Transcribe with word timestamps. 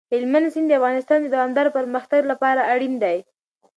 هلمند 0.13 0.47
سیند 0.53 0.67
د 0.69 0.73
افغانستان 0.79 1.19
د 1.21 1.27
دوامداره 1.35 1.75
پرمختګ 1.77 2.21
لپاره 2.31 2.61
اړین 2.73 2.93
دی. 3.03 3.17